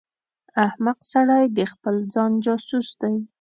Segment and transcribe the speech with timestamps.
[0.65, 3.15] احمق سړی د خپل ځان جاسوس دی.